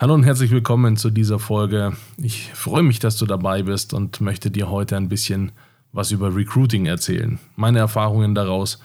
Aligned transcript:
Hallo 0.00 0.14
und 0.14 0.22
herzlich 0.22 0.50
willkommen 0.50 0.96
zu 0.96 1.10
dieser 1.10 1.38
Folge. 1.38 1.92
Ich 2.16 2.54
freue 2.54 2.82
mich, 2.82 3.00
dass 3.00 3.18
du 3.18 3.26
dabei 3.26 3.64
bist 3.64 3.92
und 3.92 4.22
möchte 4.22 4.50
dir 4.50 4.70
heute 4.70 4.96
ein 4.96 5.10
bisschen 5.10 5.52
was 5.92 6.10
über 6.10 6.34
Recruiting 6.34 6.86
erzählen. 6.86 7.38
Meine 7.54 7.80
Erfahrungen 7.80 8.34
daraus, 8.34 8.80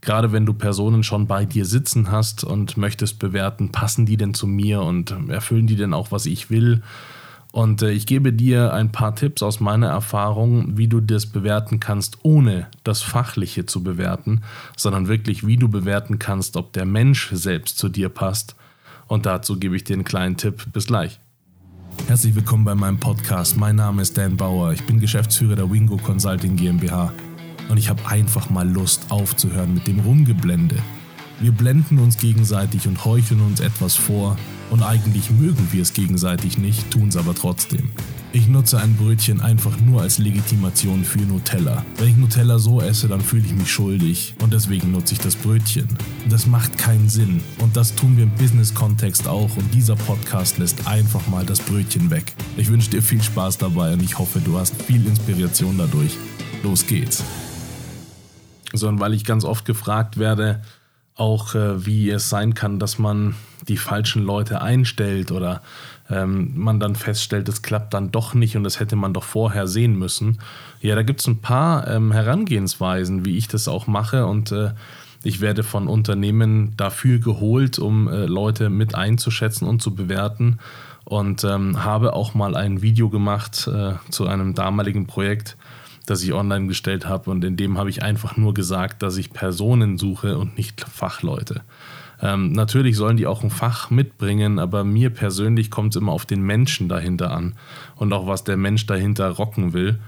gerade 0.00 0.32
wenn 0.32 0.46
du 0.46 0.54
Personen 0.54 1.02
schon 1.02 1.26
bei 1.26 1.44
dir 1.44 1.66
sitzen 1.66 2.10
hast 2.10 2.42
und 2.42 2.78
möchtest 2.78 3.18
bewerten, 3.18 3.70
passen 3.70 4.06
die 4.06 4.16
denn 4.16 4.32
zu 4.32 4.46
mir 4.46 4.80
und 4.80 5.14
erfüllen 5.28 5.66
die 5.66 5.76
denn 5.76 5.92
auch, 5.92 6.10
was 6.10 6.24
ich 6.24 6.48
will? 6.48 6.82
Und 7.52 7.82
äh, 7.82 7.90
ich 7.90 8.06
gebe 8.06 8.32
dir 8.32 8.72
ein 8.72 8.92
paar 8.92 9.14
Tipps 9.14 9.42
aus 9.42 9.60
meiner 9.60 9.88
Erfahrung, 9.88 10.78
wie 10.78 10.88
du 10.88 11.02
das 11.02 11.26
bewerten 11.26 11.80
kannst, 11.80 12.20
ohne 12.22 12.68
das 12.82 13.02
Fachliche 13.02 13.66
zu 13.66 13.82
bewerten, 13.82 14.40
sondern 14.74 15.06
wirklich, 15.06 15.46
wie 15.46 15.58
du 15.58 15.68
bewerten 15.68 16.18
kannst, 16.18 16.56
ob 16.56 16.72
der 16.72 16.86
Mensch 16.86 17.28
selbst 17.32 17.76
zu 17.76 17.90
dir 17.90 18.08
passt 18.08 18.56
und 19.08 19.26
dazu 19.26 19.58
gebe 19.58 19.76
ich 19.76 19.84
dir 19.84 19.94
einen 19.94 20.04
kleinen 20.04 20.36
Tipp. 20.36 20.72
Bis 20.72 20.86
gleich. 20.86 21.20
Herzlich 22.06 22.34
willkommen 22.34 22.64
bei 22.64 22.74
meinem 22.74 22.98
Podcast. 22.98 23.56
Mein 23.56 23.76
Name 23.76 24.02
ist 24.02 24.16
Dan 24.16 24.36
Bauer. 24.36 24.72
Ich 24.72 24.84
bin 24.84 25.00
Geschäftsführer 25.00 25.56
der 25.56 25.70
Wingo 25.70 25.96
Consulting 25.96 26.56
GmbH. 26.56 27.12
Und 27.68 27.78
ich 27.78 27.88
habe 27.88 28.06
einfach 28.06 28.50
mal 28.50 28.68
Lust 28.68 29.10
aufzuhören 29.10 29.74
mit 29.74 29.86
dem 29.86 30.00
Rumgeblende. 30.00 30.76
Wir 31.40 31.52
blenden 31.52 31.98
uns 31.98 32.16
gegenseitig 32.16 32.86
und 32.86 33.04
heucheln 33.04 33.40
uns 33.40 33.60
etwas 33.60 33.96
vor. 33.96 34.36
Und 34.70 34.82
eigentlich 34.82 35.30
mögen 35.30 35.68
wir 35.72 35.82
es 35.82 35.92
gegenseitig 35.92 36.58
nicht, 36.58 36.90
tun 36.90 37.08
es 37.08 37.16
aber 37.16 37.34
trotzdem. 37.34 37.90
Ich 38.36 38.48
nutze 38.48 38.78
ein 38.78 38.94
Brötchen 38.96 39.40
einfach 39.40 39.80
nur 39.80 40.02
als 40.02 40.18
Legitimation 40.18 41.04
für 41.04 41.20
Nutella. 41.20 41.82
Wenn 41.96 42.08
ich 42.08 42.16
Nutella 42.18 42.58
so 42.58 42.82
esse, 42.82 43.08
dann 43.08 43.22
fühle 43.22 43.46
ich 43.46 43.54
mich 43.54 43.72
schuldig 43.72 44.34
und 44.42 44.52
deswegen 44.52 44.92
nutze 44.92 45.14
ich 45.14 45.20
das 45.20 45.34
Brötchen. 45.34 45.88
Das 46.28 46.46
macht 46.46 46.76
keinen 46.76 47.08
Sinn 47.08 47.42
und 47.60 47.74
das 47.78 47.94
tun 47.94 48.18
wir 48.18 48.24
im 48.24 48.30
Business-Kontext 48.32 49.26
auch 49.26 49.56
und 49.56 49.72
dieser 49.72 49.96
Podcast 49.96 50.58
lässt 50.58 50.86
einfach 50.86 51.26
mal 51.28 51.46
das 51.46 51.60
Brötchen 51.60 52.10
weg. 52.10 52.34
Ich 52.58 52.68
wünsche 52.68 52.90
dir 52.90 53.02
viel 53.02 53.22
Spaß 53.22 53.56
dabei 53.56 53.94
und 53.94 54.02
ich 54.02 54.18
hoffe, 54.18 54.38
du 54.40 54.58
hast 54.58 54.82
viel 54.82 55.06
Inspiration 55.06 55.78
dadurch. 55.78 56.18
Los 56.62 56.86
geht's. 56.86 57.24
So, 58.74 58.86
und 58.88 59.00
weil 59.00 59.14
ich 59.14 59.24
ganz 59.24 59.46
oft 59.46 59.64
gefragt 59.64 60.18
werde, 60.18 60.60
auch 61.14 61.54
äh, 61.54 61.86
wie 61.86 62.10
es 62.10 62.28
sein 62.28 62.52
kann, 62.52 62.78
dass 62.78 62.98
man 62.98 63.34
die 63.66 63.78
falschen 63.78 64.22
Leute 64.22 64.60
einstellt 64.60 65.32
oder 65.32 65.62
ähm, 66.10 66.52
man 66.54 66.80
dann 66.80 66.94
feststellt, 66.94 67.48
es 67.48 67.62
klappt 67.62 67.94
dann 67.94 68.12
doch 68.12 68.34
nicht 68.34 68.56
und 68.56 68.64
das 68.64 68.80
hätte 68.80 68.96
man 68.96 69.12
doch 69.12 69.24
vorher 69.24 69.66
sehen 69.66 69.98
müssen. 69.98 70.38
Ja, 70.80 70.94
da 70.94 71.02
gibt 71.02 71.20
es 71.20 71.26
ein 71.26 71.40
paar 71.40 71.88
ähm, 71.88 72.12
Herangehensweisen, 72.12 73.24
wie 73.24 73.36
ich 73.36 73.48
das 73.48 73.68
auch 73.68 73.86
mache 73.86 74.26
und 74.26 74.52
äh, 74.52 74.70
ich 75.22 75.40
werde 75.40 75.64
von 75.64 75.88
Unternehmen 75.88 76.74
dafür 76.76 77.18
geholt, 77.18 77.78
um 77.78 78.06
äh, 78.06 78.26
Leute 78.26 78.70
mit 78.70 78.94
einzuschätzen 78.94 79.66
und 79.66 79.82
zu 79.82 79.94
bewerten 79.94 80.58
und 81.04 81.42
ähm, 81.44 81.82
habe 81.82 82.12
auch 82.12 82.34
mal 82.34 82.54
ein 82.54 82.82
Video 82.82 83.08
gemacht 83.08 83.68
äh, 83.72 83.94
zu 84.10 84.26
einem 84.26 84.54
damaligen 84.54 85.06
Projekt, 85.06 85.56
das 86.06 86.22
ich 86.22 86.32
online 86.32 86.68
gestellt 86.68 87.06
habe 87.06 87.30
und 87.30 87.44
in 87.44 87.56
dem 87.56 87.78
habe 87.78 87.90
ich 87.90 88.02
einfach 88.02 88.36
nur 88.36 88.54
gesagt, 88.54 89.02
dass 89.02 89.16
ich 89.16 89.32
Personen 89.32 89.98
suche 89.98 90.38
und 90.38 90.56
nicht 90.56 90.80
Fachleute. 90.82 91.62
Ähm, 92.20 92.52
natürlich 92.52 92.96
sollen 92.96 93.16
die 93.16 93.26
auch 93.26 93.42
ein 93.42 93.50
Fach 93.50 93.90
mitbringen, 93.90 94.58
aber 94.58 94.84
mir 94.84 95.10
persönlich 95.10 95.70
kommt 95.70 95.94
es 95.94 96.00
immer 96.00 96.12
auf 96.12 96.26
den 96.26 96.42
Menschen 96.42 96.88
dahinter 96.88 97.30
an 97.30 97.54
und 97.96 98.12
auch 98.12 98.26
was 98.26 98.44
der 98.44 98.56
Mensch 98.56 98.86
dahinter 98.86 99.28
rocken 99.30 99.72
will. 99.72 99.98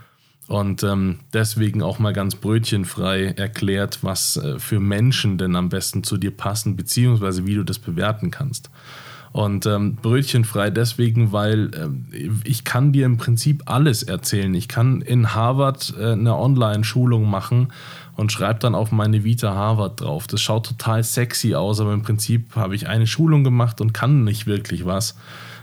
Und 0.47 0.83
ähm, 0.83 1.19
deswegen 1.35 1.83
auch 1.83 1.99
mal 1.99 2.15
ganz 2.15 2.35
brötchenfrei 2.35 3.35
erklärt, 3.37 3.99
was 4.03 4.39
äh, 4.39 4.59
für 4.59 4.81
Menschen 4.81 5.37
denn 5.37 5.55
am 5.57 5.69
besten 5.69 6.05
zu 6.05 6.17
dir 6.17 6.31
passen, 6.31 6.75
beziehungsweise 6.75 7.47
wie 7.47 7.55
du 7.55 7.65
das 7.65 7.79
bewerten 7.79 8.31
kannst. 8.31 8.71
Und 9.33 9.67
ähm, 9.67 9.97
brötchenfrei 9.97 10.71
deswegen, 10.71 11.33
weil 11.33 11.71
äh, 11.75 12.31
ich 12.45 12.65
kann 12.65 12.93
dir 12.93 13.07
im 13.07 13.19
Prinzip 13.19 13.63
alles 13.67 14.03
erzählen. 14.03 14.53
Ich 14.55 14.69
kann 14.69 15.03
in 15.03 15.35
Harvard 15.35 15.95
äh, 15.99 16.13
eine 16.13 16.37
Online-Schulung 16.37 17.29
machen 17.29 17.69
und 18.17 18.33
schreibe 18.33 18.59
dann 18.59 18.75
auf 18.75 18.91
meine 18.91 19.25
Vita 19.25 19.55
Harvard 19.55 20.01
drauf. 20.01 20.27
Das 20.27 20.41
schaut 20.41 20.67
total 20.67 21.05
sexy 21.05 21.55
aus, 21.55 21.81
aber 21.81 21.93
im 21.93 22.03
Prinzip 22.03 22.57
habe 22.57 22.75
ich 22.75 22.89
eine 22.89 23.07
Schulung 23.07 23.45
gemacht 23.45 23.81
und 23.81 23.93
kann 23.93 24.25
nicht 24.25 24.47
wirklich 24.47 24.87
was. 24.87 25.15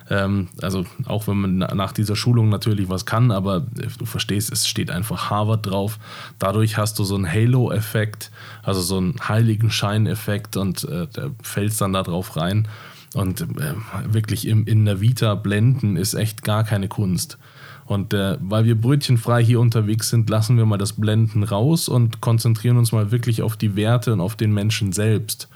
Ähm, 0.10 0.50
also 0.62 0.86
auch 1.06 1.28
wenn 1.28 1.38
man 1.38 1.58
nach 1.58 1.92
dieser 1.92 2.16
Schulung 2.16 2.50
natürlich 2.50 2.90
was 2.90 3.06
kann, 3.06 3.32
aber 3.32 3.58
äh, 3.80 3.88
du 3.98 4.06
verstehst, 4.06 4.52
es 4.52 4.68
steht 4.68 4.92
einfach 4.92 5.30
Harvard 5.30 5.66
drauf. 5.66 6.00
Dadurch 6.38 6.78
hast 6.78 7.00
du 7.00 7.04
so 7.04 7.16
einen 7.16 7.32
Halo-Effekt, 7.32 8.32
also 8.62 8.82
so 8.82 8.98
einen 8.98 9.16
Heiligenschein-Effekt 9.28 10.58
und 10.58 10.84
äh, 10.84 11.08
fällst 11.42 11.82
dann 11.82 11.94
da 11.94 12.04
drauf 12.04 12.38
rein. 12.38 12.68
Und 13.16 13.40
äh, 13.40 13.74
wirklich 14.08 14.46
im, 14.46 14.68
in 14.68 14.84
der 14.84 15.00
Vita 15.00 15.36
blenden 15.36 15.96
ist 15.96 16.16
echt 16.16 16.44
gar 16.44 16.66
keine 16.66 16.90
Kunst. 16.90 17.38
Und 17.86 18.14
äh, 18.14 18.38
weil 18.42 18.66
wir 18.66 18.76
brötchenfrei 18.76 19.42
hier 19.42 19.62
unterwegs 19.62 20.10
sind, 20.10 20.30
lassen 20.30 20.58
wir 20.58 20.66
mal 20.66 20.78
das 20.78 20.94
Blenden 20.94 21.44
raus 21.44 21.88
und 21.88 22.20
konzentrieren 22.20 22.76
uns 22.76 22.92
mal 22.92 23.12
wirklich 23.12 23.42
auf 23.42 23.56
die 23.56 23.78
Werte 23.78 24.12
und 24.12 24.20
auf 24.20 24.36
den 24.36 24.54
Menschen 24.54 24.92
selbst 24.92 25.48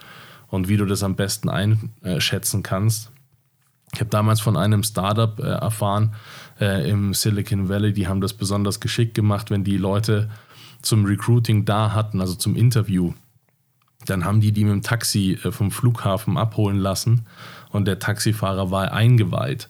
und 0.48 0.68
wie 0.68 0.78
du 0.78 0.86
das 0.86 1.02
am 1.02 1.16
besten 1.16 1.50
einschätzen 1.50 2.62
kannst. 2.62 3.10
Ich 3.92 4.00
habe 4.00 4.10
damals 4.10 4.40
von 4.40 4.56
einem 4.56 4.82
Startup 4.82 5.38
äh, 5.38 5.42
erfahren 5.42 6.14
äh, 6.60 6.88
im 6.88 7.12
Silicon 7.12 7.68
Valley, 7.68 7.92
die 7.92 8.08
haben 8.08 8.22
das 8.22 8.32
besonders 8.32 8.80
geschickt 8.80 9.14
gemacht, 9.14 9.50
wenn 9.50 9.64
die 9.64 9.76
Leute 9.76 10.30
zum 10.80 11.04
Recruiting 11.04 11.66
da 11.66 11.92
hatten, 11.92 12.22
also 12.22 12.36
zum 12.36 12.56
Interview 12.56 13.12
dann 14.06 14.24
haben 14.24 14.40
die 14.40 14.52
die 14.52 14.64
mit 14.64 14.72
dem 14.72 14.82
Taxi 14.82 15.38
äh, 15.44 15.52
vom 15.52 15.70
Flughafen 15.70 16.36
abholen 16.36 16.78
lassen 16.78 17.26
und 17.70 17.86
der 17.86 17.98
Taxifahrer 17.98 18.70
war 18.70 18.92
eingeweiht. 18.92 19.68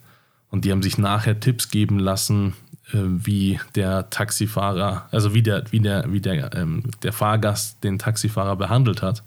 Und 0.51 0.65
die 0.65 0.73
haben 0.73 0.83
sich 0.83 0.99
nachher 0.99 1.39
Tipps 1.39 1.71
geben 1.71 1.99
lassen, 1.99 2.55
äh, 2.93 2.99
wie 2.99 3.61
der 3.75 4.11
Taxifahrer, 4.11 5.07
also 5.11 5.35
wie 5.35 5.43
der, 5.43 5.65
wie 5.71 5.81
der, 5.81 6.13
wie 6.13 6.21
der, 6.21 6.55
ähm, 6.55 6.85
der 7.03 7.13
Fahrgast 7.13 7.83
den 7.85 7.99
Taxifahrer 7.99 8.57
behandelt 8.57 9.03
hat. 9.03 9.23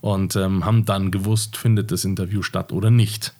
Und 0.00 0.36
ähm, 0.36 0.64
haben 0.64 0.84
dann 0.84 1.10
gewusst, 1.10 1.56
findet 1.56 1.90
das 1.90 2.04
Interview 2.04 2.42
statt 2.42 2.72
oder 2.72 2.90
nicht. 2.90 3.34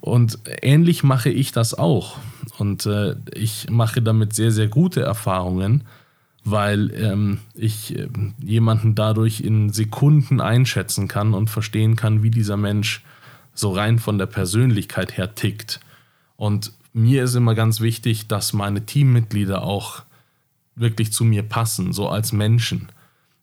Und 0.00 0.38
ähnlich 0.60 1.04
mache 1.04 1.30
ich 1.30 1.52
das 1.52 1.72
auch. 1.72 2.18
Und 2.58 2.84
äh, 2.84 3.14
ich 3.32 3.70
mache 3.70 4.02
damit 4.02 4.34
sehr, 4.34 4.50
sehr 4.50 4.68
gute 4.68 5.02
Erfahrungen 5.02 5.84
weil 6.44 6.92
ähm, 6.94 7.38
ich 7.54 7.98
äh, 7.98 8.08
jemanden 8.38 8.94
dadurch 8.94 9.40
in 9.40 9.70
Sekunden 9.70 10.40
einschätzen 10.40 11.08
kann 11.08 11.34
und 11.34 11.48
verstehen 11.48 11.96
kann, 11.96 12.22
wie 12.22 12.30
dieser 12.30 12.56
Mensch 12.56 13.02
so 13.54 13.72
rein 13.72 13.98
von 13.98 14.18
der 14.18 14.26
Persönlichkeit 14.26 15.16
her 15.16 15.34
tickt. 15.34 15.80
Und 16.36 16.72
mir 16.92 17.24
ist 17.24 17.34
immer 17.34 17.54
ganz 17.54 17.80
wichtig, 17.80 18.28
dass 18.28 18.52
meine 18.52 18.84
Teammitglieder 18.84 19.62
auch 19.62 20.02
wirklich 20.76 21.12
zu 21.12 21.24
mir 21.24 21.42
passen, 21.42 21.92
so 21.92 22.08
als 22.08 22.32
Menschen. 22.32 22.88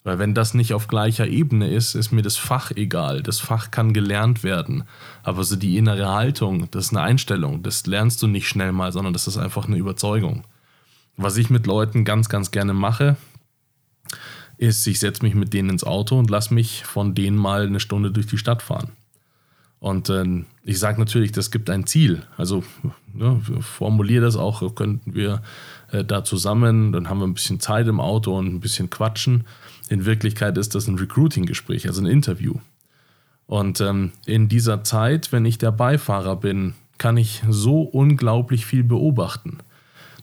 Weil 0.03 0.19
wenn 0.19 0.33
das 0.33 0.53
nicht 0.53 0.73
auf 0.73 0.87
gleicher 0.87 1.27
Ebene 1.27 1.69
ist, 1.69 1.93
ist 1.95 2.11
mir 2.11 2.23
das 2.23 2.37
Fach 2.37 2.71
egal. 2.71 3.21
Das 3.21 3.39
Fach 3.39 3.69
kann 3.71 3.93
gelernt 3.93 4.43
werden. 4.43 4.83
Aber 5.23 5.43
so 5.43 5.55
die 5.55 5.77
innere 5.77 6.09
Haltung, 6.09 6.69
das 6.71 6.85
ist 6.85 6.91
eine 6.91 7.01
Einstellung. 7.01 7.61
Das 7.61 7.85
lernst 7.85 8.21
du 8.21 8.27
nicht 8.27 8.47
schnell 8.47 8.71
mal, 8.71 8.91
sondern 8.91 9.13
das 9.13 9.27
ist 9.27 9.37
einfach 9.37 9.67
eine 9.67 9.77
Überzeugung. 9.77 10.43
Was 11.17 11.37
ich 11.37 11.49
mit 11.49 11.67
Leuten 11.67 12.05
ganz, 12.05 12.29
ganz 12.29 12.51
gerne 12.51 12.73
mache, 12.73 13.17
ist, 14.57 14.85
ich 14.87 14.99
setze 14.99 15.23
mich 15.23 15.33
mit 15.33 15.53
denen 15.53 15.69
ins 15.69 15.83
Auto 15.83 16.17
und 16.17 16.29
lasse 16.29 16.53
mich 16.53 16.83
von 16.85 17.15
denen 17.15 17.37
mal 17.37 17.65
eine 17.65 17.79
Stunde 17.79 18.11
durch 18.11 18.27
die 18.27 18.37
Stadt 18.37 18.61
fahren. 18.61 18.91
Und 19.79 20.09
äh, 20.09 20.43
ich 20.63 20.77
sage 20.77 20.99
natürlich, 20.99 21.31
das 21.31 21.49
gibt 21.49 21.69
ein 21.71 21.87
Ziel. 21.87 22.21
Also 22.37 22.63
ne, 23.13 23.41
formuliere 23.61 24.23
das 24.23 24.35
auch, 24.35 24.75
könnten 24.75 25.15
wir 25.15 25.41
äh, 25.91 26.05
da 26.05 26.23
zusammen, 26.23 26.91
dann 26.91 27.09
haben 27.09 27.19
wir 27.19 27.27
ein 27.27 27.33
bisschen 27.33 27.59
Zeit 27.59 27.87
im 27.87 27.99
Auto 27.99 28.37
und 28.37 28.45
ein 28.45 28.59
bisschen 28.59 28.91
quatschen. 28.91 29.45
In 29.89 30.05
Wirklichkeit 30.05 30.57
ist 30.59 30.75
das 30.75 30.87
ein 30.87 30.99
Recruiting-Gespräch, 30.99 31.87
also 31.87 32.01
ein 32.01 32.07
Interview. 32.07 32.55
Und 33.47 33.81
ähm, 33.81 34.11
in 34.27 34.47
dieser 34.47 34.83
Zeit, 34.83 35.31
wenn 35.31 35.45
ich 35.45 35.57
der 35.57 35.71
Beifahrer 35.71 36.35
bin, 36.35 36.75
kann 36.99 37.17
ich 37.17 37.41
so 37.49 37.81
unglaublich 37.81 38.67
viel 38.67 38.83
beobachten. 38.83 39.57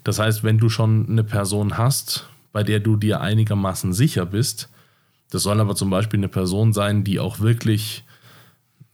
Das 0.09 0.19
heißt, 0.19 0.43
wenn 0.43 0.57
du 0.57 0.71
schon 0.71 1.07
eine 1.07 1.23
Person 1.23 1.77
hast, 1.77 2.31
bei 2.51 2.63
der 2.63 2.81
du 2.81 2.97
dir 2.97 3.21
einigermaßen 3.21 3.93
sicher 3.93 4.25
bist, 4.25 4.71
das 5.29 5.43
soll 5.43 5.61
aber 5.61 5.75
zum 5.75 5.91
Beispiel 5.91 6.19
eine 6.19 6.31
Person 6.31 6.73
sein, 6.73 7.05
die 7.05 7.21
auch 7.21 7.41
wirklich 7.41 8.05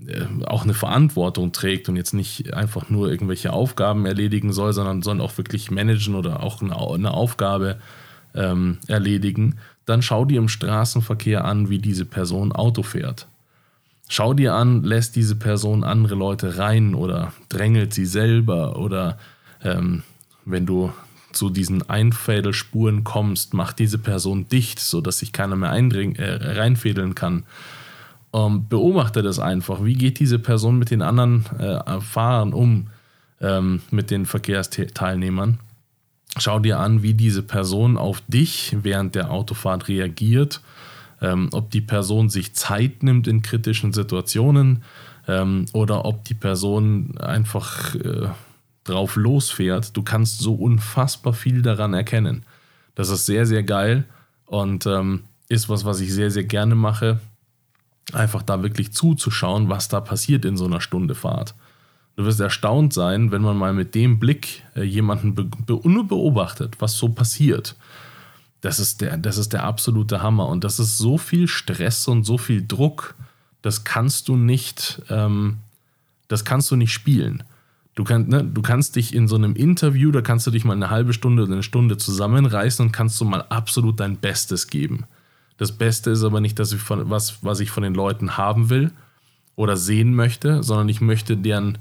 äh, 0.04 0.24
auch 0.46 0.64
eine 0.64 0.74
Verantwortung 0.74 1.52
trägt 1.52 1.88
und 1.88 1.94
jetzt 1.94 2.14
nicht 2.14 2.52
einfach 2.52 2.90
nur 2.90 3.08
irgendwelche 3.08 3.52
Aufgaben 3.52 4.06
erledigen 4.06 4.52
soll, 4.52 4.72
sondern 4.72 5.02
soll 5.02 5.20
auch 5.20 5.38
wirklich 5.38 5.70
managen 5.70 6.16
oder 6.16 6.42
auch 6.42 6.60
eine, 6.60 6.76
eine 6.76 7.14
Aufgabe 7.14 7.78
ähm, 8.34 8.78
erledigen, 8.88 9.60
dann 9.86 10.02
schau 10.02 10.24
dir 10.24 10.38
im 10.38 10.48
Straßenverkehr 10.48 11.44
an, 11.44 11.70
wie 11.70 11.78
diese 11.78 12.06
Person 12.06 12.50
Auto 12.50 12.82
fährt. 12.82 13.28
Schau 14.08 14.34
dir 14.34 14.54
an, 14.54 14.82
lässt 14.82 15.14
diese 15.14 15.36
Person 15.36 15.84
andere 15.84 16.16
Leute 16.16 16.58
rein 16.58 16.96
oder 16.96 17.32
drängelt 17.48 17.94
sie 17.94 18.04
selber 18.04 18.76
oder 18.80 19.16
ähm, 19.62 20.02
wenn 20.44 20.66
du 20.66 20.92
zu 21.34 21.50
diesen 21.50 21.88
Einfädelspuren 21.88 23.04
kommst, 23.04 23.54
macht 23.54 23.78
diese 23.78 23.98
Person 23.98 24.48
dicht, 24.48 24.80
sodass 24.80 25.18
sich 25.18 25.32
keiner 25.32 25.56
mehr 25.56 25.70
eindring, 25.70 26.16
äh, 26.16 26.34
reinfädeln 26.58 27.14
kann. 27.14 27.44
Ähm, 28.32 28.66
beobachte 28.68 29.22
das 29.22 29.38
einfach. 29.38 29.84
Wie 29.84 29.94
geht 29.94 30.18
diese 30.18 30.38
Person 30.38 30.78
mit 30.78 30.90
den 30.90 31.02
anderen 31.02 31.46
äh, 31.58 32.00
Fahrern 32.00 32.52
um, 32.52 32.88
ähm, 33.40 33.80
mit 33.90 34.10
den 34.10 34.26
Verkehrsteilnehmern? 34.26 35.58
Schau 36.38 36.58
dir 36.58 36.80
an, 36.80 37.02
wie 37.02 37.14
diese 37.14 37.42
Person 37.42 37.96
auf 37.96 38.20
dich 38.26 38.76
während 38.82 39.14
der 39.14 39.30
Autofahrt 39.30 39.86
reagiert, 39.86 40.62
ähm, 41.22 41.48
ob 41.52 41.70
die 41.70 41.80
Person 41.80 42.28
sich 42.28 42.54
Zeit 42.54 43.04
nimmt 43.04 43.28
in 43.28 43.42
kritischen 43.42 43.92
Situationen 43.92 44.82
ähm, 45.28 45.66
oder 45.72 46.04
ob 46.04 46.24
die 46.24 46.34
Person 46.34 47.16
einfach 47.18 47.94
äh, 47.94 48.28
drauf 48.84 49.16
losfährt. 49.16 49.96
Du 49.96 50.02
kannst 50.02 50.38
so 50.38 50.54
unfassbar 50.54 51.32
viel 51.32 51.62
daran 51.62 51.94
erkennen. 51.94 52.44
Das 52.94 53.08
ist 53.08 53.26
sehr, 53.26 53.46
sehr 53.46 53.62
geil 53.62 54.04
und 54.46 54.86
ähm, 54.86 55.24
ist 55.48 55.68
was, 55.68 55.84
was 55.84 56.00
ich 56.00 56.12
sehr, 56.12 56.30
sehr 56.30 56.44
gerne 56.44 56.74
mache 56.74 57.20
einfach 58.12 58.42
da 58.42 58.62
wirklich 58.62 58.92
zuzuschauen, 58.92 59.68
was 59.68 59.88
da 59.88 60.00
passiert 60.00 60.44
in 60.44 60.56
so 60.56 60.66
einer 60.66 60.80
Stunde 60.80 61.14
Fahrt. 61.14 61.54
Du 62.16 62.24
wirst 62.24 62.40
erstaunt 62.40 62.92
sein, 62.92 63.32
wenn 63.32 63.42
man 63.42 63.56
mal 63.56 63.72
mit 63.72 63.94
dem 63.94 64.18
Blick 64.18 64.62
äh, 64.76 64.82
jemanden 64.82 65.34
be 65.34 65.44
be 65.44 65.80
nur 65.84 66.06
beobachtet, 66.06 66.76
was 66.78 66.96
so 66.96 67.08
passiert. 67.08 67.74
Das 68.60 68.78
ist, 68.78 69.00
der, 69.00 69.16
das 69.18 69.36
ist 69.36 69.52
der 69.52 69.64
absolute 69.64 70.22
Hammer. 70.22 70.48
Und 70.48 70.64
das 70.64 70.78
ist 70.78 70.96
so 70.96 71.18
viel 71.18 71.48
Stress 71.48 72.06
und 72.08 72.24
so 72.24 72.38
viel 72.38 72.64
Druck, 72.66 73.14
das 73.62 73.84
kannst 73.84 74.28
du 74.28 74.36
nicht, 74.36 75.02
ähm, 75.10 75.58
das 76.28 76.44
kannst 76.44 76.70
du 76.70 76.76
nicht 76.76 76.92
spielen. 76.92 77.42
Du, 77.94 78.02
kann, 78.02 78.28
ne, 78.28 78.44
du 78.44 78.60
kannst 78.60 78.96
dich 78.96 79.14
in 79.14 79.28
so 79.28 79.36
einem 79.36 79.54
Interview, 79.54 80.10
da 80.10 80.20
kannst 80.20 80.46
du 80.46 80.50
dich 80.50 80.64
mal 80.64 80.72
eine 80.72 80.90
halbe 80.90 81.12
Stunde 81.12 81.44
oder 81.44 81.52
eine 81.52 81.62
Stunde 81.62 81.96
zusammenreißen 81.96 82.86
und 82.86 82.92
kannst 82.92 83.20
du 83.20 83.24
mal 83.24 83.42
absolut 83.48 84.00
dein 84.00 84.16
Bestes 84.16 84.66
geben. 84.66 85.04
Das 85.56 85.72
Beste 85.72 86.10
ist 86.10 86.24
aber 86.24 86.40
nicht, 86.40 86.58
dass 86.58 86.72
ich 86.72 86.80
von, 86.80 87.08
was, 87.10 87.44
was 87.44 87.60
ich 87.60 87.70
von 87.70 87.84
den 87.84 87.94
Leuten 87.94 88.36
haben 88.36 88.70
will 88.70 88.90
oder 89.54 89.76
sehen 89.76 90.14
möchte, 90.14 90.64
sondern 90.64 90.88
ich 90.88 91.00
möchte 91.00 91.36
deren, 91.36 91.78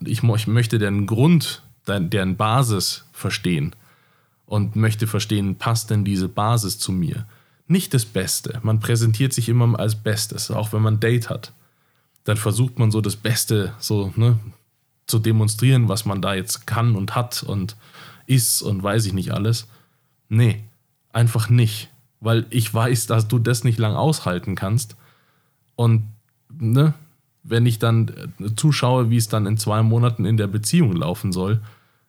ich, 0.00 0.22
ich 0.22 0.46
möchte 0.46 0.78
deren 0.78 1.06
Grund, 1.06 1.62
deren 1.86 2.36
Basis 2.36 3.04
verstehen 3.12 3.74
und 4.46 4.76
möchte 4.76 5.06
verstehen, 5.06 5.56
passt 5.56 5.90
denn 5.90 6.04
diese 6.04 6.28
Basis 6.28 6.78
zu 6.78 6.92
mir? 6.92 7.26
Nicht 7.66 7.92
das 7.92 8.06
Beste. 8.06 8.60
Man 8.62 8.80
präsentiert 8.80 9.34
sich 9.34 9.50
immer 9.50 9.78
als 9.78 9.94
Bestes, 9.94 10.50
auch 10.50 10.72
wenn 10.72 10.82
man 10.82 10.94
ein 10.94 11.00
Date 11.00 11.28
hat. 11.28 11.52
Dann 12.24 12.36
versucht 12.36 12.78
man 12.78 12.90
so 12.90 13.00
das 13.00 13.16
Beste 13.16 13.74
so 13.78 14.12
ne, 14.16 14.38
zu 15.06 15.18
demonstrieren, 15.18 15.88
was 15.88 16.04
man 16.04 16.22
da 16.22 16.34
jetzt 16.34 16.66
kann 16.66 16.94
und 16.96 17.14
hat 17.14 17.42
und 17.42 17.76
ist 18.26 18.62
und 18.62 18.82
weiß 18.82 19.06
ich 19.06 19.12
nicht 19.12 19.32
alles. 19.32 19.66
Nee, 20.28 20.62
einfach 21.12 21.48
nicht 21.48 21.90
weil 22.22 22.46
ich 22.50 22.72
weiß, 22.72 23.08
dass 23.08 23.28
du 23.28 23.38
das 23.38 23.64
nicht 23.64 23.78
lang 23.78 23.94
aushalten 23.94 24.54
kannst. 24.54 24.96
Und 25.74 26.04
ne, 26.48 26.94
wenn 27.42 27.66
ich 27.66 27.80
dann 27.80 28.08
äh, 28.40 28.54
zuschaue, 28.54 29.10
wie 29.10 29.16
es 29.16 29.28
dann 29.28 29.44
in 29.44 29.58
zwei 29.58 29.82
Monaten 29.82 30.24
in 30.24 30.36
der 30.36 30.46
Beziehung 30.46 30.92
laufen 30.92 31.32
soll, 31.32 31.60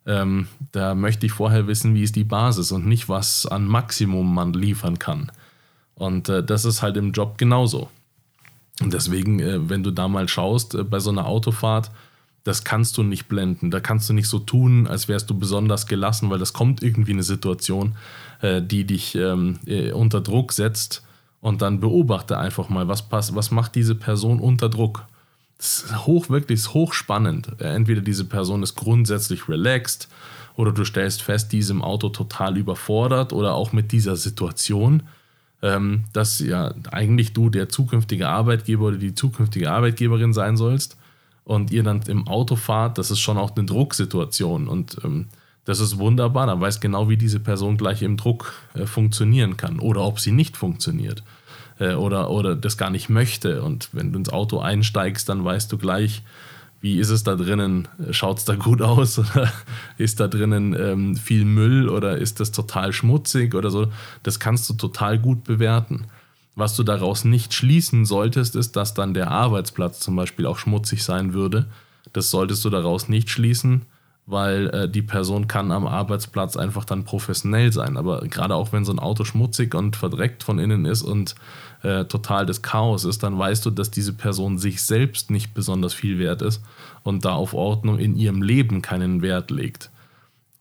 ähm, 0.06 0.48
da 0.72 0.94
möchte 0.94 1.26
ich 1.26 1.32
vorher 1.32 1.66
wissen, 1.66 1.96
wie 1.96 2.04
ist 2.04 2.16
die 2.16 2.24
Basis 2.24 2.72
und 2.72 2.86
nicht, 2.86 3.10
was 3.10 3.48
an 3.48 3.66
Maximum 3.66 4.34
man 4.34 4.54
liefern 4.54 5.00
kann. 5.00 5.32
Und 5.96 6.30
äh, 6.30 6.44
das 6.44 6.64
ist 6.64 6.84
halt 6.84 6.96
im 6.96 7.12
Job 7.12 7.40
genauso. 7.40 7.90
Und 8.82 8.94
deswegen, 8.94 9.40
äh, 9.40 9.68
wenn 9.68 9.82
du 9.82 9.90
da 9.90 10.08
mal 10.08 10.30
schaust, 10.30 10.76
äh, 10.76 10.84
bei 10.84 11.00
so 11.00 11.10
einer 11.10 11.26
Autofahrt, 11.26 11.90
das 12.44 12.64
kannst 12.64 12.98
du 12.98 13.04
nicht 13.04 13.28
blenden. 13.30 13.72
Da 13.72 13.80
kannst 13.80 14.10
du 14.10 14.14
nicht 14.14 14.28
so 14.28 14.40
tun, 14.40 14.88
als 14.88 15.08
wärst 15.08 15.30
du 15.30 15.38
besonders 15.38 15.88
gelassen, 15.88 16.30
weil 16.30 16.40
das 16.40 16.54
kommt 16.54 16.84
irgendwie 16.84 17.14
eine 17.14 17.24
Situation, 17.24 17.96
äh, 18.42 18.62
die 18.62 18.86
dich 18.86 19.16
ähm, 19.16 19.60
äh, 19.66 19.92
unter 19.92 20.22
Druck 20.22 20.52
setzt. 20.52 21.04
Und 21.40 21.62
dann 21.62 21.80
beobachte 21.80 22.38
einfach 22.38 22.70
mal, 22.70 22.88
was, 22.88 23.10
passt, 23.10 23.36
was 23.36 23.52
macht 23.52 23.76
diese 23.76 23.96
Person 23.96 24.40
unter 24.40 24.70
Druck. 24.70 25.06
Das 25.58 25.84
ist 25.84 26.06
hoch, 26.06 26.30
wirklich 26.30 26.74
hochspannend. 26.74 27.62
Entweder 27.62 28.02
diese 28.02 28.26
Person 28.26 28.64
ist 28.64 28.76
grundsätzlich 28.76 29.48
relaxed 29.48 30.10
oder 30.56 30.72
du 30.72 30.84
stellst 30.84 31.22
fest, 31.22 31.52
die 31.52 31.60
ist 31.60 31.70
im 31.70 31.82
Auto 31.82 32.10
total 32.10 32.58
überfordert 32.58 33.34
oder 33.34 33.56
auch 33.56 33.72
mit 33.72 33.92
dieser 33.92 34.16
Situation, 34.16 35.04
ähm, 35.62 36.04
dass 36.12 36.40
ja 36.40 36.74
eigentlich 36.92 37.34
du 37.34 37.50
der 37.50 37.70
zukünftige 37.70 38.28
Arbeitgeber 38.28 38.86
oder 38.86 38.98
die 38.98 39.16
zukünftige 39.16 39.72
Arbeitgeberin 39.72 40.34
sein 40.34 40.58
sollst 40.58 40.98
und 41.46 41.72
ihr 41.72 41.84
dann 41.84 42.02
im 42.08 42.28
Auto 42.28 42.56
fahrt, 42.56 42.98
das 42.98 43.12
ist 43.12 43.20
schon 43.20 43.38
auch 43.38 43.56
eine 43.56 43.66
Drucksituation 43.66 44.68
und 44.68 44.98
ähm, 45.04 45.28
das 45.66 45.80
ist 45.80 45.98
wunderbar. 45.98 46.48
Dann 46.48 46.62
weiß 46.62 46.80
genau, 46.80 47.10
wie 47.10 47.18
diese 47.18 47.40
Person 47.40 47.78
gleich 47.78 48.02
im 48.02 48.18
Druck 48.18 48.54
äh, 48.74 48.86
funktionieren 48.86 49.58
kann 49.58 49.80
oder 49.80 50.02
ob 50.02 50.20
sie 50.20 50.32
nicht 50.32 50.58
funktioniert 50.58 51.24
äh, 51.80 51.94
oder, 51.94 52.30
oder 52.30 52.56
das 52.56 52.78
gar 52.78 52.90
nicht 52.90 53.10
möchte. 53.10 53.62
Und 53.62 53.90
wenn 53.94 54.12
du 54.12 54.20
ins 54.20 54.30
Auto 54.30 54.60
einsteigst, 54.60 55.30
dann 55.30 55.44
weißt 55.44 55.72
du 55.72 55.78
gleich, 55.78 56.24
wie 56.82 57.00
ist 57.00 57.10
es 57.10 57.24
da 57.24 57.36
drinnen? 57.36 57.88
Schaut 58.12 58.40
es 58.40 58.46
da 58.46 58.56
gut 58.56 58.82
aus 58.82 59.18
oder 59.20 59.52
ist 59.98 60.20
da 60.20 60.28
drinnen 60.28 60.76
ähm, 60.78 61.16
viel 61.16 61.46
Müll 61.46 61.88
oder 61.88 62.18
ist 62.18 62.40
das 62.40 62.52
total 62.52 62.92
schmutzig 62.92 63.56
oder 63.56 63.70
so? 63.70 63.88
Das 64.22 64.40
kannst 64.40 64.70
du 64.70 64.74
total 64.74 65.18
gut 65.18 65.44
bewerten. 65.46 66.06
Was 66.56 66.76
du 66.76 66.84
daraus 66.84 67.26
nicht 67.26 67.54
schließen 67.54 68.06
solltest, 68.06 68.56
ist, 68.56 68.76
dass 68.76 68.94
dann 68.94 69.14
der 69.14 69.32
Arbeitsplatz 69.32 70.00
zum 70.00 70.16
Beispiel 70.16 70.46
auch 70.46 70.58
schmutzig 70.58 71.04
sein 71.04 71.34
würde. 71.34 71.66
Das 72.14 72.30
solltest 72.30 72.64
du 72.64 72.70
daraus 72.70 73.10
nicht 73.10 73.32
schließen, 73.32 73.84
weil 74.28 74.68
äh, 74.70 74.90
die 74.90 75.02
Person 75.02 75.48
kann 75.48 75.72
am 75.72 75.88
Arbeitsplatz 75.88 76.56
einfach 76.56 76.86
dann 76.86 77.06
professionell 77.06 77.74
sein. 77.74 77.98
Aber 77.98 78.22
gerade 78.28 78.54
auch 78.54 78.72
wenn 78.72 78.86
so 78.86 78.92
ein 78.92 79.00
Auto 79.00 79.24
schmutzig 79.24 79.74
und 79.74 79.96
verdreckt 79.96 80.44
von 80.44 80.60
innen 80.60 80.86
ist 80.86 81.02
und 81.02 81.34
äh, 81.82 82.06
total 82.06 82.46
das 82.46 82.62
Chaos 82.62 83.04
ist, 83.04 83.24
dann 83.24 83.38
weißt 83.38 83.66
du, 83.66 83.72
dass 83.72 83.90
diese 83.90 84.14
Person 84.14 84.60
sich 84.60 84.84
selbst 84.84 85.32
nicht 85.32 85.56
besonders 85.56 85.94
viel 85.94 86.20
wert 86.20 86.44
ist 86.44 86.62
und 87.02 87.26
da 87.26 87.34
auf 87.34 87.56
Ordnung 87.56 87.98
in 87.98 88.16
ihrem 88.16 88.44
Leben 88.44 88.84
keinen 88.84 89.24
Wert 89.24 89.50
legt. 89.50 89.90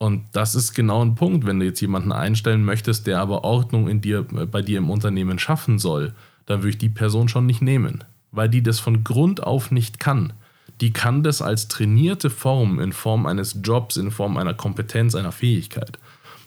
Und 0.03 0.25
das 0.33 0.57
ist 0.57 0.75
genau 0.75 1.01
ein 1.01 1.15
Punkt, 1.15 1.47
wenn 1.47 1.61
du 1.61 1.65
jetzt 1.65 1.81
jemanden 1.81 2.11
einstellen 2.11 2.65
möchtest, 2.65 3.07
der 3.07 3.21
aber 3.21 3.45
Ordnung 3.45 3.87
in 3.87 4.01
dir, 4.01 4.27
äh, 4.37 4.47
bei 4.47 4.61
dir 4.61 4.79
im 4.79 4.91
Unternehmen 4.91 5.39
schaffen 5.39 5.79
soll, 5.79 6.13
dann 6.45 6.59
würde 6.59 6.71
ich 6.71 6.79
die 6.79 6.89
Person 6.89 7.29
schon 7.29 7.47
nicht 7.47 7.63
nehmen, 7.63 8.03
weil 8.33 8.49
die 8.49 8.65
das 8.65 8.81
von 8.81 9.05
Grund 9.05 9.45
auf 9.45 9.71
nicht 9.71 10.01
kann. 10.01 10.33
Die 10.81 10.93
kann 10.93 11.23
das 11.23 11.41
als 11.41 11.69
trainierte 11.69 12.31
Form 12.31 12.81
in 12.81 12.93
Form 12.93 13.27
eines 13.27 13.59
Jobs, 13.63 13.97
in 13.97 14.11
Form 14.11 14.39
einer 14.39 14.55
Kompetenz, 14.55 15.15
einer 15.15 15.31
Fähigkeit. 15.31 16.01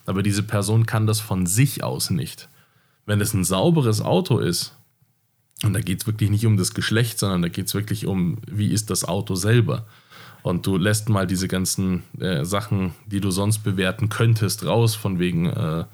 Aber 0.04 0.22
diese 0.22 0.42
Person 0.42 0.84
kann 0.84 1.06
das 1.06 1.20
von 1.20 1.46
sich 1.46 1.82
aus 1.82 2.10
nicht. 2.10 2.50
Wenn 3.06 3.22
es 3.22 3.32
ein 3.32 3.44
sauberes 3.44 4.02
Auto 4.02 4.38
ist, 4.38 4.74
und 5.62 5.72
da 5.72 5.80
geht 5.80 6.02
es 6.02 6.06
wirklich 6.06 6.28
nicht 6.28 6.44
um 6.44 6.58
das 6.58 6.74
Geschlecht, 6.74 7.18
sondern 7.18 7.40
da 7.40 7.48
geht 7.48 7.68
es 7.68 7.74
wirklich 7.74 8.04
um, 8.04 8.36
wie 8.46 8.70
ist 8.70 8.90
das 8.90 9.06
Auto 9.06 9.34
selber 9.34 9.86
und 10.46 10.64
du 10.64 10.76
lässt 10.76 11.08
mal 11.08 11.26
diese 11.26 11.48
ganzen 11.48 12.04
äh, 12.20 12.44
Sachen, 12.44 12.92
die 13.04 13.20
du 13.20 13.32
sonst 13.32 13.64
bewerten 13.64 14.08
könntest, 14.08 14.64
raus, 14.64 14.94
von 14.94 15.18
wegen 15.18 15.46
äh, 15.46 15.84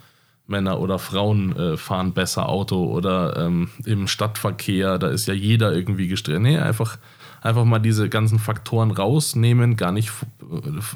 Männer 0.46 0.78
oder 0.78 0.98
Frauen 0.98 1.56
äh, 1.56 1.76
fahren 1.78 2.12
besser 2.12 2.50
Auto 2.50 2.84
oder 2.84 3.46
ähm, 3.46 3.70
im 3.86 4.06
Stadtverkehr, 4.06 4.98
da 4.98 5.08
ist 5.08 5.26
ja 5.26 5.32
jeder 5.32 5.74
irgendwie 5.74 6.06
gestresst. 6.06 6.42
Nee, 6.42 6.58
einfach, 6.58 6.98
einfach 7.40 7.64
mal 7.64 7.78
diese 7.78 8.10
ganzen 8.10 8.38
Faktoren 8.38 8.90
rausnehmen, 8.90 9.76
gar 9.76 9.90
nicht 9.90 10.12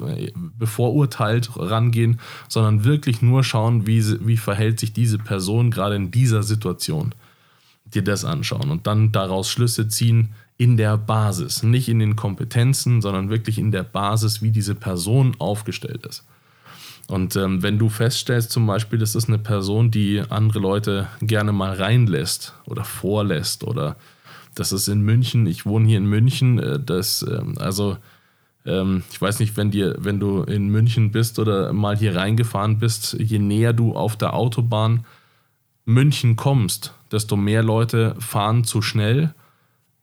äh, 0.05 0.31
bevorurteilt 0.59 1.49
rangehen, 1.55 2.19
sondern 2.49 2.83
wirklich 2.83 3.23
nur 3.23 3.43
schauen, 3.43 3.87
wie, 3.87 4.03
wie 4.27 4.37
verhält 4.37 4.79
sich 4.79 4.93
diese 4.93 5.17
Person 5.17 5.71
gerade 5.71 5.95
in 5.95 6.11
dieser 6.11 6.43
Situation. 6.43 7.15
Dir 7.85 8.03
das 8.03 8.23
anschauen 8.23 8.69
und 8.69 8.85
dann 8.85 9.11
daraus 9.11 9.49
Schlüsse 9.49 9.87
ziehen, 9.87 10.35
in 10.57 10.77
der 10.77 10.97
Basis, 10.97 11.63
nicht 11.63 11.87
in 11.87 11.99
den 11.99 12.15
Kompetenzen, 12.15 13.01
sondern 13.01 13.29
wirklich 13.29 13.59
in 13.59 13.71
der 13.71 13.83
Basis, 13.83 14.41
wie 14.41 14.51
diese 14.51 14.75
Person 14.75 15.35
aufgestellt 15.37 16.05
ist. 16.05 16.23
Und 17.07 17.35
ähm, 17.37 17.63
wenn 17.63 17.77
du 17.79 17.89
feststellst 17.89 18.51
zum 18.51 18.67
Beispiel, 18.67 18.99
das 18.99 19.15
ist 19.15 19.29
eine 19.29 19.37
Person, 19.37 19.91
die 19.91 20.21
andere 20.29 20.59
Leute 20.59 21.07
gerne 21.21 21.53
mal 21.53 21.73
reinlässt 21.73 22.53
oder 22.65 22.83
vorlässt 22.83 23.63
oder 23.63 23.95
das 24.55 24.71
ist 24.71 24.87
in 24.87 25.01
München, 25.01 25.45
ich 25.45 25.65
wohne 25.65 25.87
hier 25.87 25.99
in 25.99 26.05
München, 26.05 26.59
äh, 26.59 26.79
das, 26.79 27.21
ähm, 27.21 27.55
also 27.59 27.97
ähm, 28.65 29.03
ich 29.11 29.21
weiß 29.21 29.39
nicht, 29.39 29.55
wenn, 29.55 29.71
dir, 29.71 29.95
wenn 29.99 30.19
du 30.19 30.43
in 30.43 30.67
München 30.67 31.11
bist 31.11 31.39
oder 31.39 31.71
mal 31.71 31.95
hier 31.95 32.15
reingefahren 32.15 32.79
bist, 32.79 33.13
je 33.13 33.39
näher 33.39 33.73
du 33.73 33.95
auf 33.95 34.17
der 34.17 34.33
Autobahn 34.33 35.05
München 35.85 36.35
kommst, 36.35 36.93
desto 37.11 37.37
mehr 37.37 37.63
Leute 37.63 38.15
fahren 38.19 38.65
zu 38.65 38.81
schnell 38.81 39.33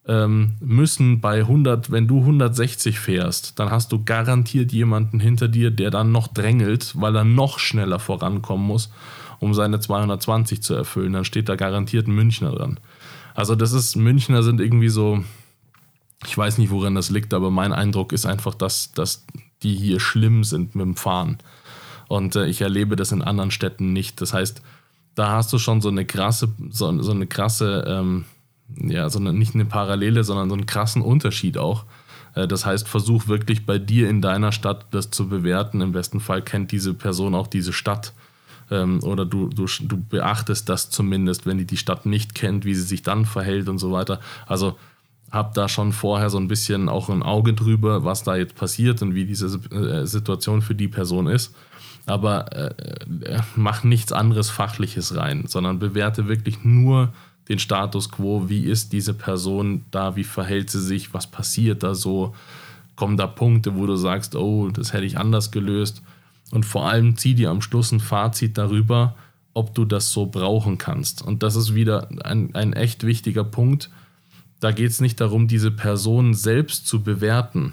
ähm, 0.07 0.57
müssen 0.61 1.21
bei 1.21 1.41
100, 1.41 1.91
wenn 1.91 2.07
du 2.07 2.21
160 2.21 2.99
fährst, 2.99 3.59
dann 3.59 3.71
hast 3.71 3.91
du 3.93 4.05
garantiert 4.05 4.73
jemanden 4.73 5.19
hinter 5.19 5.49
dir, 5.49 5.71
der 5.71 5.91
dann 5.91 6.13
noch 6.13 6.29
drängelt, 6.29 6.93
weil 7.01 7.17
er 7.17 7.25
noch 7.25 7.59
schneller 7.59 7.99
vorankommen 7.99 8.67
muss, 8.67 8.91
um 9.41 9.55
seine 9.55 9.81
220 9.81 10.63
zu 10.63 10.75
erfüllen. 10.75 11.15
Dann 11.15 11.25
steht 11.25 11.49
da 11.49 11.57
garantiert 11.57 12.07
ein 12.07 12.15
Münchner 12.15 12.53
dran. 12.53 12.79
Also 13.35 13.55
das 13.55 13.73
ist, 13.73 13.97
Münchner 13.97 14.43
sind 14.43 14.61
irgendwie 14.61 14.91
so, 14.91 15.25
ich 16.27 16.37
weiß 16.37 16.59
nicht, 16.59 16.71
woran 16.71 16.95
das 16.95 17.11
liegt, 17.11 17.33
aber 17.33 17.51
mein 17.51 17.73
Eindruck 17.73 18.13
ist 18.13 18.27
einfach, 18.27 18.55
dass, 18.55 18.93
dass 18.93 19.25
die 19.63 19.75
hier 19.75 20.01
schlimm 20.01 20.45
sind 20.45 20.75
mit 20.75 20.85
dem 20.85 20.97
Fahren. 20.97 21.39
Und 22.09 22.37
äh, 22.37 22.47
ich 22.47 22.61
erlebe 22.61 22.97
das 22.97 23.11
in 23.11 23.23
anderen 23.23 23.51
Städten 23.51 23.95
nicht. 23.95 24.21
Das 24.21 24.35
heißt, 24.35 24.61
da 25.15 25.31
hast 25.33 25.53
du 25.53 25.59
schon 25.59 25.81
so 25.81 25.89
eine 25.89 26.05
krasse, 26.05 26.53
so, 26.71 27.03
so 27.03 27.13
eine 27.13 27.27
krasse 27.27 27.85
ähm, 27.89 28.25
ja, 28.77 29.11
sondern 29.11 29.39
nicht 29.39 29.55
eine 29.55 29.65
Parallele, 29.65 30.25
sondern 30.25 30.49
so 30.49 30.55
einen 30.55 30.67
krassen 30.67 31.03
Unterschied 31.03 31.59
auch. 31.59 31.85
Äh, 32.35 32.49
das 32.49 32.67
heißt, 32.67 32.89
versuch 32.89 33.29
wirklich 33.29 33.67
bei 33.67 33.79
dir 33.79 34.09
in 34.09 34.23
deiner 34.23 34.53
Stadt 34.53 34.87
das 34.91 35.11
zu 35.11 35.29
bewerten. 35.29 35.81
Im 35.81 35.93
besten 35.93 36.21
Fall 36.21 36.43
kennt 36.43 36.73
diese 36.73 36.95
Person 36.95 37.35
auch 37.35 37.47
diese 37.47 37.73
Stadt. 37.73 38.13
Ähm, 38.71 39.03
oder 39.03 39.25
du, 39.25 39.49
du, 39.49 39.67
du 39.67 39.97
beachtest 39.97 40.69
das 40.69 40.91
zumindest, 40.91 41.47
wenn 41.47 41.59
die 41.59 41.67
die 41.67 41.77
Stadt 41.77 42.07
nicht 42.07 42.35
kennt, 42.35 42.65
wie 42.65 42.75
sie 42.75 42.83
sich 42.83 43.03
dann 43.03 43.27
verhält 43.27 43.69
und 43.69 43.79
so 43.79 43.93
weiter. 43.93 44.21
Also 44.47 44.77
hab 45.31 45.53
da 45.55 45.69
schon 45.69 45.93
vorher 45.93 46.31
so 46.31 46.39
ein 46.39 46.49
bisschen 46.49 46.89
auch 46.89 47.09
ein 47.09 47.23
Auge 47.23 47.55
drüber, 47.55 48.05
was 48.05 48.23
da 48.23 48.37
jetzt 48.37 48.55
passiert 48.55 49.03
und 49.03 49.15
wie 49.15 49.25
diese 49.25 49.59
äh, 49.75 50.07
Situation 50.07 50.63
für 50.63 50.75
die 50.75 50.89
Person 50.89 51.27
ist. 51.27 51.55
Aber 52.07 52.53
äh, 52.53 52.75
äh, 53.25 53.41
mach 53.57 53.83
nichts 53.83 54.13
anderes 54.13 54.51
Fachliches 54.51 55.17
rein, 55.17 55.45
sondern 55.49 55.79
bewerte 55.79 56.29
wirklich 56.29 56.63
nur 56.63 57.13
den 57.49 57.59
Status 57.59 58.11
quo, 58.11 58.49
wie 58.49 58.65
ist 58.65 58.93
diese 58.93 59.15
Person 59.15 59.85
da, 59.91 60.17
wie 60.17 60.25
verhält 60.25 60.71
sie 60.71 60.81
sich, 60.81 61.13
was 61.13 61.27
passiert 61.27 61.83
da 61.83 61.95
so, 61.95 62.35
kommen 62.97 63.17
da 63.17 63.27
Punkte, 63.27 63.77
wo 63.77 63.87
du 63.87 63.97
sagst, 63.97 64.35
oh, 64.35 64.69
das 64.69 64.93
hätte 64.93 65.05
ich 65.05 65.19
anders 65.19 65.51
gelöst. 65.51 66.03
Und 66.51 66.65
vor 66.65 66.89
allem 66.89 67.17
zieh 67.17 67.35
dir 67.35 67.51
am 67.51 67.61
Schluss 67.61 67.93
ein 67.93 68.01
Fazit 68.01 68.57
darüber, 68.57 69.15
ob 69.53 69.75
du 69.75 69.85
das 69.85 70.11
so 70.11 70.27
brauchen 70.27 70.79
kannst. 70.79 71.23
Und 71.23 71.43
das 71.43 71.57
ist 71.57 71.75
wieder 71.75 72.09
ein, 72.25 72.55
ein 72.55 72.73
echt 72.73 73.05
wichtiger 73.05 73.45
Punkt. 73.45 73.91
Da 74.61 74.73
geht 74.73 74.91
es 74.91 75.01
nicht 75.01 75.21
darum, 75.21 75.49
diese 75.49 75.71
Person 75.71 76.35
selbst 76.35 76.87
zu 76.87 77.03
bewerten 77.03 77.73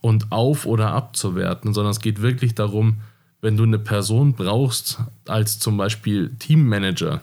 und 0.00 0.32
auf 0.32 0.66
oder 0.66 0.92
abzuwerten, 0.92 1.74
sondern 1.74 1.90
es 1.90 2.00
geht 2.00 2.22
wirklich 2.22 2.54
darum, 2.54 2.98
wenn 3.40 3.56
du 3.56 3.62
eine 3.62 3.78
Person 3.78 4.34
brauchst 4.34 5.00
als 5.26 5.58
zum 5.58 5.76
Beispiel 5.76 6.34
Teammanager, 6.38 7.22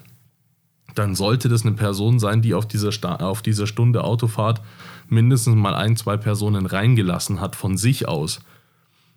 dann 0.98 1.16
sollte 1.16 1.50
das 1.50 1.64
eine 1.64 1.76
Person 1.76 2.20
sein, 2.20 2.42
die 2.42 2.54
auf 2.54 2.68
dieser, 2.68 2.92
auf 3.22 3.42
dieser 3.42 3.68
Stunde 3.68 4.04
Autofahrt 4.04 4.62
mindestens 5.10 5.56
mal 5.56 5.76
ein, 5.76 5.96
zwei 5.96 6.18
Personen 6.18 6.66
reingelassen 6.66 7.40
hat 7.40 7.56
von 7.56 7.78
sich 7.78 8.08
aus. 8.08 8.40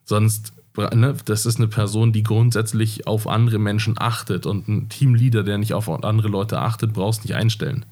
Sonst, 0.05 0.53
ne, 0.77 1.15
das 1.25 1.47
ist 1.47 1.57
eine 1.57 1.69
Person, 1.69 2.13
die 2.13 2.23
grundsätzlich 2.23 3.07
auf 3.07 3.27
andere 3.27 3.59
Menschen 3.59 3.95
achtet 3.99 4.47
und 4.47 4.69
ein 4.69 4.89
Teamleader, 4.89 5.43
der 5.43 5.59
nicht 5.59 5.75
auf 5.75 5.89
andere 5.89 6.29
Leute 6.29 6.61
achtet, 6.61 6.93
brauchst 6.93 7.25
nicht 7.25 7.35
einstellen. 7.35 7.87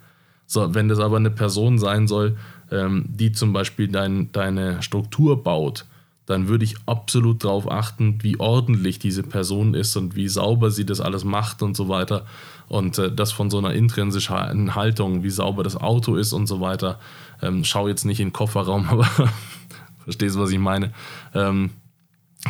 So, 0.46 0.74
wenn 0.74 0.88
das 0.88 0.98
aber 0.98 1.16
eine 1.16 1.30
Person 1.30 1.78
sein 1.78 2.08
soll, 2.08 2.36
ähm, 2.70 3.04
die 3.08 3.32
zum 3.32 3.52
Beispiel 3.52 3.88
dein, 3.88 4.32
deine 4.32 4.82
Struktur 4.82 5.42
baut, 5.42 5.84
dann 6.28 6.48
würde 6.48 6.64
ich 6.64 6.76
absolut 6.84 7.44
darauf 7.44 7.70
achten, 7.70 8.18
wie 8.22 8.38
ordentlich 8.38 8.98
diese 8.98 9.22
Person 9.22 9.72
ist 9.72 9.96
und 9.96 10.14
wie 10.14 10.28
sauber 10.28 10.70
sie 10.70 10.84
das 10.84 11.00
alles 11.00 11.24
macht 11.24 11.62
und 11.62 11.74
so 11.74 11.88
weiter. 11.88 12.26
Und 12.68 12.98
äh, 12.98 13.10
das 13.10 13.32
von 13.32 13.50
so 13.50 13.58
einer 13.58 13.72
intrinsischen 13.72 14.74
Haltung, 14.74 15.22
wie 15.22 15.30
sauber 15.30 15.62
das 15.62 15.76
Auto 15.76 16.16
ist 16.16 16.32
und 16.32 16.46
so 16.46 16.60
weiter. 16.60 16.98
Ähm, 17.42 17.64
schau 17.64 17.88
jetzt 17.88 18.04
nicht 18.04 18.20
in 18.20 18.28
den 18.28 18.32
Kofferraum, 18.32 18.86
aber 18.90 19.08
verstehst 20.04 20.36
du, 20.36 20.40
was 20.40 20.50
ich 20.50 20.58
meine? 20.58 20.92
Ähm, 21.34 21.70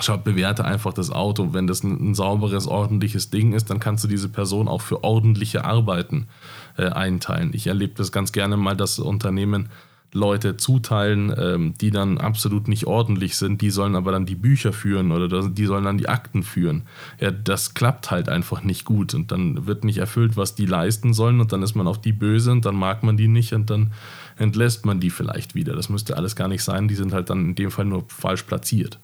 schau, 0.01 0.19
bewerte 0.19 0.65
einfach 0.65 0.93
das 0.93 1.11
Auto. 1.11 1.53
Wenn 1.53 1.67
das 1.67 1.83
ein, 1.83 2.11
ein, 2.11 2.15
sauberes, 2.15 2.67
ordentliches 2.67 3.31
Ding 3.31 3.53
ist, 3.53 3.71
dann 3.71 3.81
kannst 3.81 4.05
du 4.05 4.09
diese 4.09 4.29
Person 4.29 4.69
auch 4.69 4.83
für 4.83 5.05
ordentliche 5.05 5.65
Arbeiten 5.65 6.29
äh, 6.77 6.87
einteilen. 6.87 7.51
Ich 7.55 7.67
erlebe 7.67 7.95
das 7.95 8.13
ganz 8.13 8.33
gerne 8.33 8.57
mal, 8.57 8.77
dass 8.77 8.99
Unternehmen 8.99 9.71
Leute 10.13 10.57
zuteilen, 10.57 11.35
ähm, 11.37 11.75
die 11.81 11.91
dann 11.91 12.19
absolut 12.19 12.67
nicht 12.67 12.87
ordentlich 12.87 13.37
sind, 13.37 13.61
die 13.61 13.71
sollen 13.71 13.95
aber 13.95 14.13
dann 14.13 14.25
die 14.25 14.35
Bücher 14.35 14.73
führen 14.73 15.13
oder 15.13 15.49
die 15.49 15.67
sollen 15.67 15.85
dann 15.85 15.99
die 15.99 16.09
Akten 16.09 16.43
führen. 16.43 16.85
Ja, 17.21 17.31
das 17.31 17.75
klappt 17.75 18.11
halt 18.11 18.29
einfach 18.29 18.63
nicht 18.63 18.85
gut 18.85 19.13
und 19.15 19.31
dann 19.33 19.67
wird 19.67 19.85
nicht 19.85 19.99
erfüllt, 19.99 20.37
was 20.37 20.55
die 20.55 20.67
leisten 20.67 21.13
sollen 21.13 21.41
und 21.41 21.53
dann 21.53 21.63
ist 21.63 21.75
man 21.75 21.87
auf 21.87 22.01
die 22.01 22.13
böse 22.13 22.53
und 22.53 22.65
dann 22.65 22.77
mag 22.77 23.03
man 23.03 23.17
die 23.17 23.29
nicht 23.29 23.53
und 23.53 23.69
dann 23.69 23.93
entlässt 24.37 24.87
man 24.87 25.01
die 25.01 25.11
vielleicht 25.11 25.55
wieder. 25.55 25.75
Das 25.75 25.91
müsste 25.91 26.17
alles 26.17 26.37
gar 26.37 26.49
nicht 26.49 26.65
sein, 26.65 26.89
die 26.89 26.95
sind 26.95 27.13
halt 27.13 27.29
dann 27.29 27.45
in 27.45 27.55
dem 27.55 27.71
Fall 27.71 27.85
nur 27.85 28.05
falsch 28.09 28.45
platziert. 28.45 28.99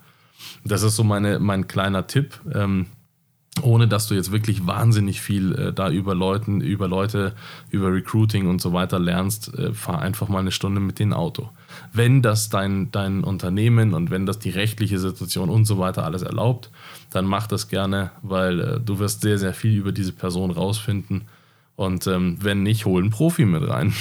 Das 0.65 0.83
ist 0.83 0.97
so 0.97 1.05
meine, 1.05 1.39
mein 1.39 1.69
kleiner 1.69 2.07
Tipp. 2.07 2.41
Ähm, 2.53 2.87
ohne 3.63 3.87
dass 3.87 4.09
du 4.09 4.15
jetzt 4.15 4.33
wirklich 4.33 4.67
wahnsinnig 4.67 5.21
viel 5.21 5.55
äh, 5.55 5.73
da 5.73 5.91
über 5.91 6.15
Leuten, 6.15 6.61
über 6.61 6.89
Leute, 6.89 7.35
über 7.71 7.93
Recruiting 7.93 8.49
und 8.49 8.61
so 8.61 8.73
weiter 8.73 8.99
lernst, 8.99 9.55
äh, 9.55 9.73
fahr 9.73 10.01
einfach 10.01 10.29
mal 10.29 10.41
eine 10.41 10.51
Stunde 10.51 10.81
mit 10.81 10.99
dem 10.99 11.13
Auto. 11.13 11.51
Wenn 11.93 12.21
das 12.21 12.49
dein, 12.49 12.91
dein 12.91 13.23
Unternehmen 13.23 13.95
und 13.95 14.11
wenn 14.11 14.27
das 14.27 14.39
die 14.41 14.51
rechtliche 14.51 14.99
Situation 14.99 15.51
und 15.51 15.67
so 15.67 15.79
weiter 15.79 16.05
alles 16.05 16.23
erlaubt, 16.23 16.71
dann 17.11 17.27
mach 17.27 17.47
das 17.47 17.69
gerne, 17.69 18.11
weil 18.23 18.61
äh, 18.61 18.81
du 18.81 18.99
wirst 18.99 19.21
sehr, 19.21 19.39
sehr 19.39 19.55
viel 19.55 19.75
über 19.77 19.93
diese 19.93 20.13
Person 20.13 20.51
rausfinden 20.51 21.23
und 21.77 22.07
ähm, 22.07 22.39
wenn 22.41 22.63
nicht, 22.63 22.85
hol 22.85 23.03
einen 23.03 23.11
Profi 23.11 23.45
mit 23.45 23.69
rein. 23.69 23.93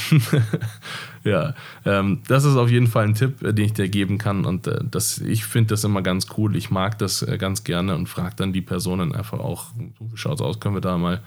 ja, 1.24 1.56
ähm, 1.86 2.22
das 2.28 2.44
ist 2.44 2.56
auf 2.56 2.70
jeden 2.70 2.86
Fall 2.86 3.06
ein 3.06 3.16
Tipp, 3.16 3.42
äh, 3.42 3.52
den 3.52 3.66
ich 3.66 3.74
dir 3.74 3.90
geben 3.90 4.20
kann. 4.20 4.46
Und 4.46 4.68
äh, 4.68 4.80
das, 4.84 5.18
ich 5.18 5.46
finde 5.46 5.70
das 5.70 5.84
immer 5.84 6.04
ganz 6.04 6.28
cool. 6.38 6.56
Ich 6.56 6.70
mag 6.70 7.00
das 7.00 7.24
äh, 7.24 7.38
ganz 7.40 7.64
gerne 7.64 7.96
und 7.96 8.08
frage 8.08 8.36
dann 8.36 8.54
die 8.54 8.62
Personen 8.62 9.16
einfach 9.16 9.40
auch, 9.40 9.72
wie 9.76 10.18
schaut 10.18 10.36
es 10.36 10.42
aus, 10.42 10.60
können 10.60 10.76
wir 10.76 10.82
da 10.82 10.98
mal 11.00 11.22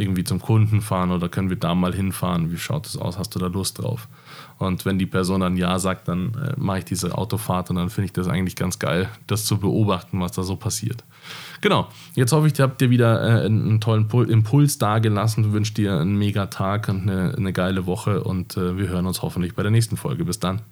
irgendwie 0.00 0.24
zum 0.24 0.40
Kunden 0.40 0.80
fahren 0.80 1.10
oder 1.10 1.28
können 1.28 1.50
wir 1.50 1.56
da 1.56 1.74
mal 1.74 1.94
hinfahren? 1.94 2.50
Wie 2.50 2.58
schaut 2.58 2.86
es 2.86 2.96
aus? 2.96 3.18
Hast 3.18 3.34
du 3.34 3.38
da 3.38 3.46
Lust 3.46 3.78
drauf? 3.78 4.08
Und 4.58 4.84
wenn 4.84 4.98
die 4.98 5.06
Person 5.06 5.40
dann 5.40 5.56
Ja 5.56 5.78
sagt, 5.78 6.08
dann 6.08 6.34
äh, 6.34 6.52
mache 6.56 6.78
ich 6.78 6.84
diese 6.84 7.16
Autofahrt 7.16 7.70
und 7.70 7.76
dann 7.76 7.90
finde 7.90 8.06
ich 8.06 8.12
das 8.12 8.28
eigentlich 8.28 8.56
ganz 8.56 8.78
geil, 8.78 9.08
das 9.26 9.44
zu 9.44 9.58
beobachten, 9.58 10.20
was 10.20 10.32
da 10.32 10.42
so 10.42 10.56
passiert. 10.56 11.04
Genau, 11.60 11.88
jetzt 12.14 12.32
hoffe 12.32 12.46
ich, 12.46 12.58
habt 12.60 12.80
dir 12.80 12.90
wieder 12.90 13.22
äh, 13.22 13.46
einen 13.46 13.80
tollen 13.80 14.08
Impuls 14.28 14.78
dagelassen. 14.78 15.44
Ich 15.44 15.52
wünsche 15.52 15.74
dir 15.74 15.98
einen 15.98 16.16
mega 16.16 16.46
Tag 16.46 16.88
und 16.88 17.02
eine, 17.02 17.34
eine 17.36 17.52
geile 17.52 17.86
Woche 17.86 18.22
und 18.22 18.56
äh, 18.56 18.76
wir 18.76 18.88
hören 18.88 19.06
uns 19.06 19.22
hoffentlich 19.22 19.54
bei 19.54 19.62
der 19.62 19.70
nächsten 19.70 19.96
Folge. 19.96 20.24
Bis 20.24 20.40
dann. 20.40 20.62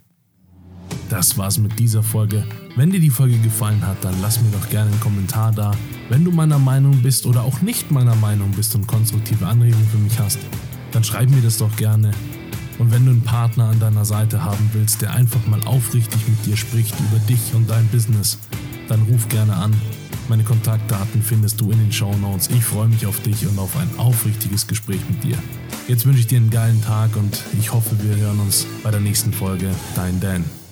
Das 1.09 1.38
war's 1.38 1.59
mit 1.59 1.78
dieser 1.78 2.02
Folge. 2.02 2.45
Wenn 2.76 2.90
dir 2.90 3.00
die 3.00 3.11
Folge 3.11 3.38
gefallen 3.38 3.85
hat, 3.87 3.97
dann 4.02 4.14
lass 4.21 4.40
mir 4.40 4.50
doch 4.50 4.68
gerne 4.68 4.90
einen 4.90 5.00
Kommentar 5.00 5.52
da. 5.52 5.73
Wenn 6.09 6.25
du 6.25 6.30
meiner 6.30 6.59
Meinung 6.59 7.02
bist 7.02 7.26
oder 7.26 7.42
auch 7.42 7.61
nicht 7.61 7.90
meiner 7.90 8.14
Meinung 8.14 8.50
bist 8.52 8.75
und 8.75 8.87
konstruktive 8.87 9.47
Anregungen 9.47 9.88
für 9.88 9.99
mich 9.99 10.18
hast, 10.18 10.38
dann 10.92 11.04
schreib 11.04 11.30
mir 11.30 11.42
das 11.42 11.59
doch 11.59 11.75
gerne. 11.76 12.12
Und 12.78 12.92
wenn 12.92 13.04
du 13.04 13.11
einen 13.11 13.23
Partner 13.23 13.71
an 13.71 13.80
deiner 13.80 14.04
Seite 14.04 14.45
haben 14.45 14.71
willst, 14.73 15.02
der 15.02 15.12
einfach 15.12 15.45
mal 15.47 15.61
aufrichtig 15.64 16.21
mit 16.28 16.47
dir 16.47 16.57
spricht 16.57 16.95
über 17.00 17.18
dich 17.21 17.54
und 17.54 17.68
dein 17.68 17.87
Business, 17.88 18.38
dann 18.88 19.02
ruf 19.02 19.28
gerne 19.28 19.54
an. 19.54 19.75
Meine 20.28 20.45
Kontaktdaten 20.45 21.23
findest 21.23 21.61
du 21.61 21.71
in 21.71 21.78
den 21.78 21.92
Show 21.92 22.14
Notes. 22.18 22.49
Ich 22.50 22.62
freue 22.62 22.88
mich 22.88 23.07
auf 23.07 23.21
dich 23.21 23.47
und 23.47 23.59
auf 23.59 23.76
ein 23.76 23.88
aufrichtiges 23.99 24.66
Gespräch 24.66 25.00
mit 25.09 25.25
dir. 25.25 25.38
Jetzt 25.88 26.04
wünsche 26.04 26.21
ich 26.21 26.26
dir 26.26 26.37
einen 26.37 26.50
geilen 26.50 26.83
Tag 26.83 27.16
und 27.16 27.42
ich 27.59 27.73
hoffe, 27.73 27.97
wir 28.02 28.14
hören 28.16 28.38
uns 28.40 28.66
bei 28.83 28.90
der 28.90 29.00
nächsten 29.00 29.33
Folge. 29.33 29.71
Dein 29.95 30.21
Dan. 30.21 30.67